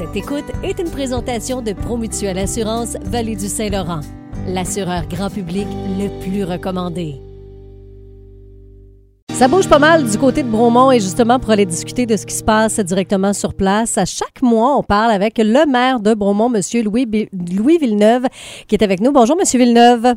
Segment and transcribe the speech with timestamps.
[0.00, 4.00] Cette écoute est une présentation de Promutuelle Assurance Vallée du Saint-Laurent,
[4.46, 5.66] l'assureur grand public
[5.98, 7.20] le plus recommandé.
[9.34, 12.24] Ça bouge pas mal du côté de Bromont et justement pour aller discuter de ce
[12.24, 16.14] qui se passe directement sur place, à chaque mois, on parle avec le maire de
[16.14, 16.62] Bromont, M.
[16.82, 18.24] Louis, Louis Villeneuve,
[18.68, 19.12] qui est avec nous.
[19.12, 19.44] Bonjour, M.
[19.52, 20.14] Villeneuve.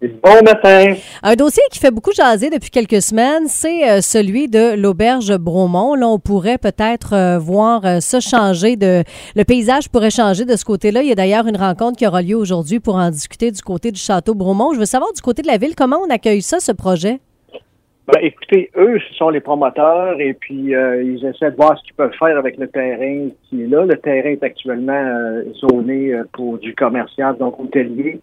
[0.00, 0.94] Bon matin.
[1.24, 5.96] Un dossier qui fait beaucoup jaser depuis quelques semaines, c'est euh, celui de l'auberge Bromont.
[5.96, 9.02] Là, on pourrait peut-être euh, voir euh, ça changer de.
[9.34, 11.02] Le paysage pourrait changer de ce côté-là.
[11.02, 13.90] Il y a d'ailleurs une rencontre qui aura lieu aujourd'hui pour en discuter du côté
[13.90, 14.72] du château Bromont.
[14.72, 17.18] Je veux savoir du côté de la ville, comment on accueille ça, ce projet?
[18.06, 21.94] Ben, écoutez, eux, ce sont les promoteurs et puis ils essaient de voir ce qu'ils
[21.94, 23.84] peuvent faire avec le terrain qui est là.
[23.84, 28.20] Le terrain est actuellement zoné pour du commercial, donc hôtelier.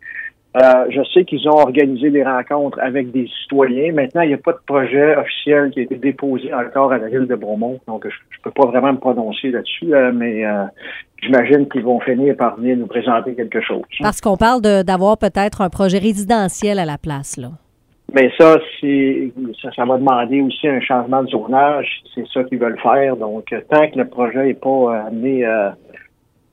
[0.55, 3.91] Euh, je sais qu'ils ont organisé des rencontres avec des citoyens.
[3.91, 7.09] Maintenant, il n'y a pas de projet officiel qui a été déposé encore à la
[7.09, 10.63] ville de Bromont, donc je ne peux pas vraiment me prononcer là-dessus, euh, mais euh,
[11.21, 13.81] j'imagine qu'ils vont finir par venir nous présenter quelque chose.
[13.99, 17.49] Parce qu'on parle d'avoir peut-être un projet résidentiel à la place, là.
[18.13, 22.01] Mais ça, ça, ça, va demander aussi un changement de zonage.
[22.13, 23.17] C'est ça qu'ils veulent faire.
[23.17, 25.43] Donc, tant que le projet n'est pas amené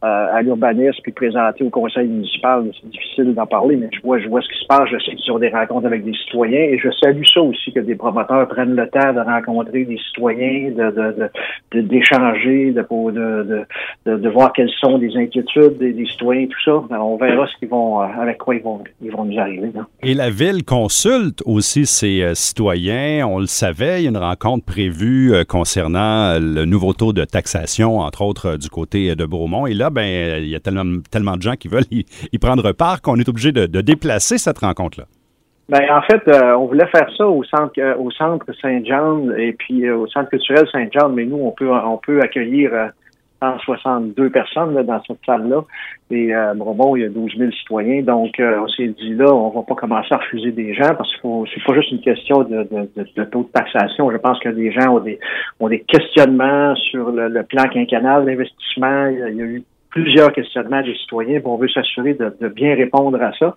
[0.02, 2.64] à l'urbanisme puis présenté au conseil municipal.
[2.80, 4.88] C'est difficile d'en parler, mais je vois, ce qui se passe.
[4.90, 7.80] Je sais qu'ils ont des rencontres avec des citoyens et je salue ça aussi que
[7.80, 14.98] des promoteurs prennent le temps de rencontrer des citoyens, de, d'échanger, de, voir quelles sont
[14.98, 16.82] les inquiétudes des, citoyens, tout ça.
[16.90, 19.70] Ben, on verra ce qu'ils vont, avec quoi ils vont, ils vont nous arriver.
[20.02, 23.26] Et la ville consulte aussi ses euh, citoyens.
[23.26, 27.24] On le savait, il y a une rencontre prévue euh, concernant le nouveau taux de
[27.24, 29.66] taxation, entre autres euh, du côté de Bromont.
[29.66, 33.02] Et là, ben, il y a tellement, tellement de gens qui veulent y, prendre part
[33.02, 35.04] qu'on est obligé de, déplacer cette rencontre-là.
[35.68, 39.52] Ben, en fait, euh, on voulait faire ça au centre, euh, au centre Saint-Jean et
[39.52, 42.90] puis euh, au centre culturel Saint-Jean, mais nous, on peut, on peut accueillir
[43.40, 45.64] 162 personnes dans cette salle-là.
[46.10, 48.02] Et bon, il y a 12 000 citoyens.
[48.02, 51.28] Donc, on s'est dit là, on va pas commencer à refuser des gens parce que
[51.52, 54.10] c'est pas juste une question de, taux de taxation.
[54.10, 55.18] Je pense que des gens ont des,
[55.58, 59.06] ont des questionnements sur le, plan quinquennal d'investissement.
[59.06, 61.40] Il, y a eu plusieurs questionnements des citoyens.
[61.44, 63.54] on veut s'assurer de, bien répondre à ça.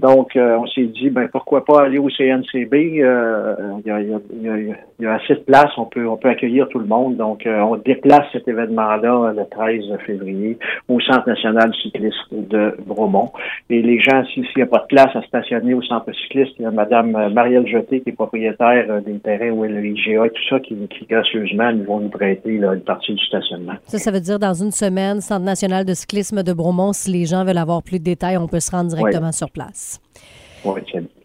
[0.00, 3.00] Donc, euh, on s'est dit, ben pourquoi pas aller au CNCB?
[3.00, 6.78] Euh, il y, a, y, a, assez de place, on peut, on peut accueillir tout
[6.78, 7.16] le monde.
[7.16, 10.58] Donc, euh, on déplace cet événement-là le 13 février
[10.88, 13.30] au Centre national cycliste de Bromont.
[13.68, 16.62] Et les gens, s'il n'y a pas de place à stationner au centre cycliste, il
[16.62, 20.30] y a Mme Marielle Jeté, qui est propriétaire des terrains où est le IGA et
[20.30, 23.74] tout ça, qui, qui gracieusement nous vont nous prêter une partie du stationnement.
[23.86, 27.26] Ça, ça veut dire dans une semaine, Centre national de cyclisme de Bromont, si les
[27.26, 29.89] gens veulent avoir plus de détails, on peut se rendre directement sur place.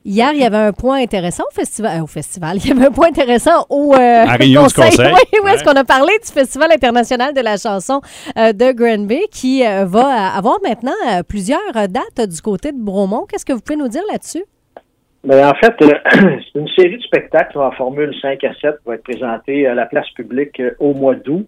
[0.08, 2.00] Hier, il y avait un point intéressant au festival.
[2.00, 4.92] Euh, au festival, il y avait un point intéressant au euh, conseil.
[5.00, 8.02] Oui, où est-ce qu'on a parlé du Festival international de la chanson
[8.38, 10.94] euh, de Granby qui va avoir maintenant
[11.28, 13.26] plusieurs dates du côté de Bromont.
[13.28, 14.44] Qu'est-ce que vous pouvez nous dire là-dessus?
[15.24, 18.96] Bien, en fait, c'est une série de spectacles en Formule 5 à 7 qui va
[18.96, 21.48] être présentée à la place publique au mois d'août.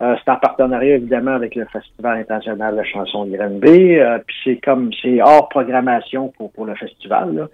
[0.00, 3.96] Euh, c'est en partenariat évidemment avec le Festival international de la chanson de Granby.
[3.96, 7.48] Euh, puis c'est comme c'est hors programmation pour, pour le festival.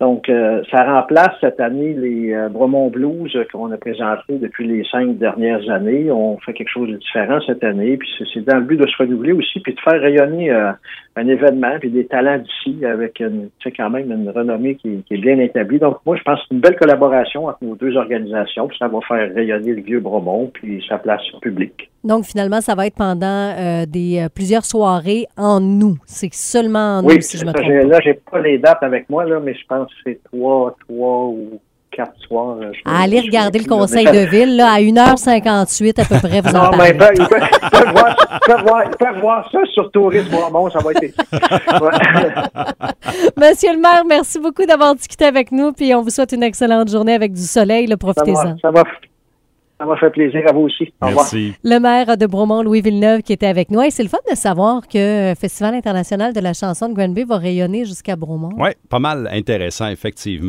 [0.00, 5.18] Donc euh, ça remplace cette année les Bromont Blues qu'on a présentés depuis les cinq
[5.18, 6.10] dernières années.
[6.10, 7.98] On fait quelque chose de différent cette année.
[7.98, 11.78] Puis c'est dans le but de se renouveler aussi, puis de faire rayonner un événement,
[11.80, 15.78] puis des talents d'ici avec une, quand même une renommée qui, qui, est bien établie.
[15.78, 18.68] Donc moi je pense que c'est une belle collaboration entre nos deux organisations.
[18.68, 21.89] Puis ça va faire rayonner le vieux Bromont puis sa place publique.
[22.02, 25.98] Donc, finalement, ça va être pendant euh, des euh, plusieurs soirées en nous.
[26.06, 27.90] C'est seulement en nous, si je me trompe.
[27.90, 31.26] Là, j'ai pas les dates avec moi, là, mais je pense que c'est trois, trois
[31.26, 32.56] ou quatre soirs.
[32.84, 36.78] Allez regarder le conseil de ville, là, à 1h58 à peu près, vous en non,
[36.78, 37.18] mais ils peuvent,
[37.92, 38.16] voir,
[39.20, 41.00] voir, ça sur Tourisme ça va être
[43.36, 46.88] Monsieur le maire, merci beaucoup d'avoir discuté avec nous, puis on vous souhaite une excellente
[46.88, 47.86] journée avec du soleil.
[47.96, 48.58] Profitez-en.
[48.58, 48.90] Ça va, ça
[49.86, 50.92] m'a fait plaisir à vous aussi.
[51.00, 51.54] Au Merci.
[51.64, 53.80] Le maire de Bromont, Louis Villeneuve, qui était avec nous.
[53.90, 57.38] c'est le fun de savoir que le Festival international de la chanson de Granby va
[57.38, 58.50] rayonner jusqu'à Bromont.
[58.58, 60.48] Oui, pas mal intéressant, effectivement.